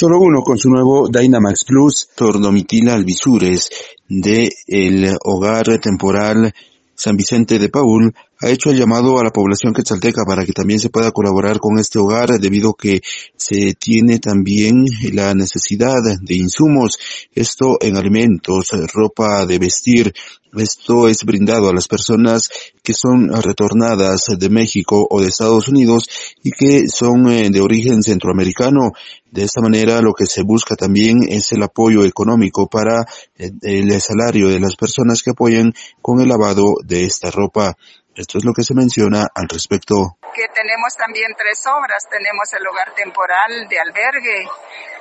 Solo 0.00 0.20
uno 0.20 0.42
con 0.42 0.56
su 0.56 0.70
nuevo 0.70 1.08
Dynamax 1.08 1.64
Plus, 1.64 2.10
tornomitila 2.14 2.94
albisures 2.94 3.68
de 4.06 4.48
el 4.68 5.16
hogar 5.24 5.80
temporal 5.80 6.54
San 6.94 7.16
Vicente 7.16 7.58
de 7.58 7.68
Paul 7.68 8.14
ha 8.40 8.50
hecho 8.50 8.70
el 8.70 8.78
llamado 8.78 9.18
a 9.18 9.24
la 9.24 9.30
población 9.30 9.74
quetzalteca 9.74 10.24
para 10.24 10.44
que 10.44 10.52
también 10.52 10.78
se 10.78 10.90
pueda 10.90 11.10
colaborar 11.10 11.58
con 11.58 11.78
este 11.78 11.98
hogar 11.98 12.38
debido 12.38 12.74
que 12.74 13.00
se 13.36 13.74
tiene 13.74 14.18
también 14.18 14.84
la 15.12 15.34
necesidad 15.34 15.96
de 16.20 16.34
insumos, 16.34 16.98
esto 17.34 17.78
en 17.80 17.96
alimentos, 17.96 18.70
ropa 18.92 19.44
de 19.46 19.58
vestir, 19.58 20.12
esto 20.56 21.08
es 21.08 21.24
brindado 21.24 21.68
a 21.68 21.74
las 21.74 21.88
personas 21.88 22.48
que 22.82 22.94
son 22.94 23.30
retornadas 23.42 24.26
de 24.38 24.48
México 24.48 25.06
o 25.08 25.20
de 25.20 25.28
Estados 25.28 25.68
Unidos 25.68 26.08
y 26.42 26.52
que 26.52 26.88
son 26.88 27.30
eh, 27.30 27.50
de 27.50 27.60
origen 27.60 28.02
centroamericano. 28.02 28.92
De 29.30 29.42
esta 29.42 29.60
manera 29.60 30.00
lo 30.00 30.14
que 30.14 30.26
se 30.26 30.42
busca 30.42 30.74
también 30.74 31.18
es 31.28 31.52
el 31.52 31.62
apoyo 31.62 32.04
económico 32.04 32.66
para 32.66 33.06
eh, 33.36 33.50
el 33.62 34.00
salario 34.00 34.48
de 34.48 34.60
las 34.60 34.74
personas 34.76 35.22
que 35.22 35.32
apoyan 35.32 35.74
con 36.00 36.20
el 36.20 36.28
lavado 36.28 36.76
de 36.82 37.04
esta 37.04 37.30
ropa. 37.30 37.76
Esto 38.18 38.38
es 38.38 38.44
lo 38.44 38.52
que 38.52 38.64
se 38.64 38.74
menciona 38.74 39.28
al 39.32 39.48
respecto. 39.48 40.18
Que 40.34 40.48
tenemos 40.48 40.92
también 40.96 41.30
tres 41.38 41.64
obras. 41.66 42.02
Tenemos 42.10 42.52
el 42.52 42.66
hogar 42.66 42.92
temporal 42.92 43.68
de 43.68 43.78
albergue 43.78 44.48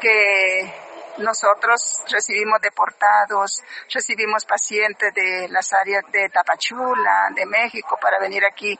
que 0.00 0.83
nosotros 1.18 2.02
recibimos 2.08 2.60
deportados, 2.60 3.62
recibimos 3.92 4.44
pacientes 4.44 5.12
de 5.14 5.48
las 5.48 5.72
áreas 5.72 6.04
de 6.10 6.28
Tapachula, 6.28 7.28
de 7.34 7.46
México, 7.46 7.98
para 8.00 8.18
venir 8.18 8.44
aquí 8.44 8.78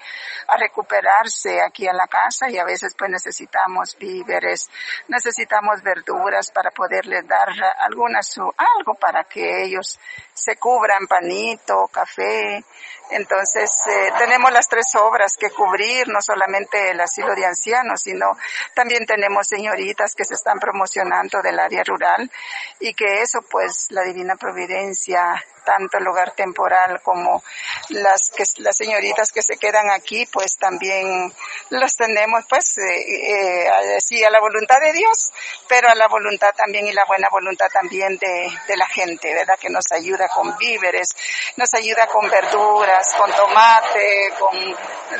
a 0.48 0.56
recuperarse 0.56 1.62
aquí 1.62 1.86
a 1.86 1.92
la 1.92 2.06
casa 2.06 2.50
y 2.50 2.58
a 2.58 2.64
veces 2.64 2.94
pues 2.98 3.10
necesitamos 3.10 3.96
víveres, 3.98 4.68
necesitamos 5.08 5.82
verduras 5.82 6.50
para 6.50 6.70
poderles 6.70 7.26
dar 7.26 7.48
alguna 7.78 8.22
su, 8.22 8.42
algo 8.42 8.94
para 8.94 9.24
que 9.24 9.64
ellos 9.64 9.98
se 10.32 10.56
cubran, 10.56 11.06
panito, 11.06 11.88
café, 11.92 12.64
entonces, 13.10 13.70
eh, 13.86 14.12
tenemos 14.18 14.50
las 14.50 14.66
tres 14.68 14.86
obras 14.98 15.36
que 15.38 15.50
cubrir, 15.50 16.08
no 16.08 16.20
solamente 16.22 16.90
el 16.90 17.00
asilo 17.00 17.34
de 17.34 17.44
ancianos, 17.44 18.00
sino 18.00 18.26
también 18.74 19.04
tenemos 19.04 19.46
señoritas 19.46 20.14
que 20.14 20.24
se 20.24 20.34
están 20.34 20.58
promocionando 20.58 21.42
del 21.42 21.58
área 21.58 21.84
rural 21.84 22.23
y 22.80 22.94
que 22.94 23.22
eso, 23.22 23.42
pues, 23.42 23.86
la 23.90 24.02
Divina 24.02 24.36
Providencia 24.36 25.42
tanto 25.64 25.98
el 25.98 26.06
hogar 26.06 26.32
temporal 26.32 27.00
como 27.02 27.42
las 27.88 28.32
las 28.58 28.76
señoritas 28.76 29.32
que 29.32 29.42
se 29.42 29.56
quedan 29.56 29.90
aquí, 29.90 30.26
pues 30.26 30.56
también 30.56 31.32
las 31.70 31.96
tenemos, 31.96 32.44
pues, 32.48 32.78
eh, 32.78 33.64
eh, 33.64 33.68
a 33.68 34.30
la 34.30 34.40
voluntad 34.40 34.80
de 34.80 34.92
Dios, 34.92 35.32
pero 35.66 35.88
a 35.88 35.94
la 35.94 36.06
voluntad 36.08 36.54
también 36.54 36.86
y 36.86 36.92
la 36.92 37.04
buena 37.04 37.28
voluntad 37.30 37.66
también 37.72 38.16
de, 38.18 38.48
de 38.68 38.76
la 38.76 38.86
gente, 38.86 39.32
¿verdad? 39.34 39.58
Que 39.58 39.70
nos 39.70 39.90
ayuda 39.92 40.28
con 40.28 40.56
víveres, 40.56 41.08
nos 41.56 41.72
ayuda 41.74 42.06
con 42.06 42.28
verduras, 42.28 43.14
con 43.16 43.30
tomate, 43.32 44.32
con 44.38 44.76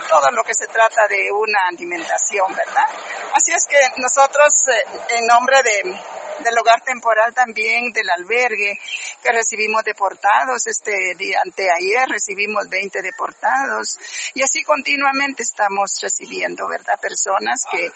todo 0.08 0.30
lo 0.30 0.44
que 0.44 0.55
se 0.55 0.66
trata 0.66 1.08
de 1.08 1.33
una 1.33 1.68
alimentación, 1.68 2.55
¿verdad? 2.55 2.86
Así 3.33 3.52
es 3.52 3.66
que 3.66 3.78
nosotros, 3.96 4.68
eh, 4.68 4.84
en 5.11 5.27
nombre 5.27 5.62
de 5.62 6.00
del 6.40 6.58
hogar 6.58 6.82
temporal 6.82 7.32
también, 7.34 7.92
del 7.92 8.10
albergue, 8.10 8.78
que 9.22 9.32
recibimos 9.32 9.84
deportados, 9.84 10.66
este 10.66 11.14
día, 11.14 11.40
anteayer 11.44 12.08
recibimos 12.08 12.68
20 12.68 13.02
deportados, 13.02 13.98
y 14.34 14.42
así 14.42 14.62
continuamente 14.62 15.42
estamos 15.42 15.98
recibiendo, 16.00 16.68
¿verdad? 16.68 16.98
Personas 17.00 17.64
que 17.70 17.90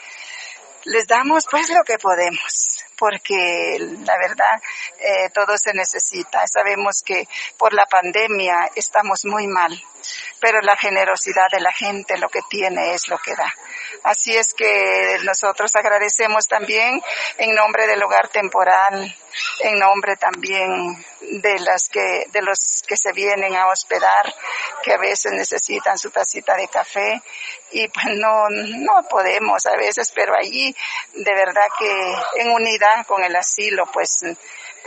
les 0.84 1.06
damos 1.06 1.46
pues 1.50 1.68
lo 1.70 1.82
que 1.84 1.98
podemos, 1.98 2.84
porque 2.96 3.76
la 3.78 4.16
verdad 4.16 4.60
eh, 4.98 5.28
todo 5.34 5.56
se 5.58 5.74
necesita. 5.74 6.46
Sabemos 6.46 7.02
que 7.02 7.28
por 7.56 7.74
la 7.74 7.86
pandemia 7.86 8.70
estamos 8.74 9.24
muy 9.24 9.46
mal, 9.46 9.72
pero 10.40 10.60
la 10.60 10.76
generosidad 10.76 11.48
de 11.52 11.60
la 11.60 11.72
gente 11.72 12.18
lo 12.18 12.28
que 12.28 12.40
tiene 12.48 12.94
es 12.94 13.08
lo 13.08 13.18
que 13.18 13.34
da. 13.34 13.52
Así 14.02 14.36
es 14.36 14.54
que 14.54 15.18
nosotros 15.24 15.74
agradecemos 15.74 16.46
también 16.46 17.02
en 17.38 17.54
nombre 17.54 17.86
del 17.86 18.02
hogar 18.02 18.28
temporal, 18.28 19.14
en 19.60 19.78
nombre 19.78 20.16
también 20.16 21.04
de 21.20 21.58
las 21.60 21.88
que, 21.88 22.26
de 22.30 22.42
los 22.42 22.82
que 22.86 22.96
se 22.96 23.12
vienen 23.12 23.56
a 23.56 23.68
hospedar, 23.68 24.34
que 24.82 24.92
a 24.92 24.98
veces 24.98 25.32
necesitan 25.32 25.98
su 25.98 26.10
tacita 26.10 26.56
de 26.56 26.68
café 26.68 27.20
y 27.70 27.88
pues 27.88 28.06
no, 28.16 28.48
no 28.48 29.02
podemos 29.08 29.66
a 29.66 29.76
veces, 29.76 30.10
pero 30.14 30.34
allí 30.34 30.74
de 31.14 31.34
verdad 31.34 31.66
que 31.78 32.14
en 32.36 32.50
unidad 32.50 33.06
con 33.06 33.22
el 33.24 33.34
asilo, 33.36 33.86
pues 33.92 34.22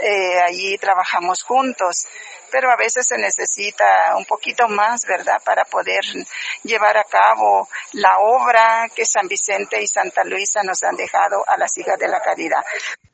eh, 0.01 0.40
allí 0.40 0.78
trabajamos 0.78 1.44
juntos 1.44 2.07
pero 2.51 2.69
a 2.69 2.75
veces 2.75 3.07
se 3.07 3.18
necesita 3.18 4.16
un 4.18 4.25
poquito 4.25 4.68
más, 4.68 5.06
¿verdad?, 5.07 5.41
para 5.44 5.63
poder 5.66 6.03
llevar 6.63 6.97
a 6.97 7.06
cabo 7.06 7.69
la 7.94 8.18
obra 8.19 8.88
que 8.96 9.06
San 9.06 9.28
Vicente 9.28 9.81
y 9.81 9.88
Santa 9.88 10.24
Luisa 10.24 10.62
nos 10.63 10.81
han 10.84 10.96
dejado 10.96 11.44
a 11.47 11.57
las 11.57 11.78
hijas 11.78 11.97
de 12.00 12.07
la 12.07 12.22
caridad. 12.22 12.62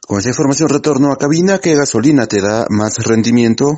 Con 0.07 0.19
esa 0.19 0.29
información 0.29 0.69
retorno 0.69 1.11
a 1.11 1.17
cabina, 1.17 1.59
¿qué 1.59 1.75
gasolina 1.75 2.27
te 2.27 2.41
da 2.41 2.65
más 2.69 2.97
rendimiento? 3.05 3.75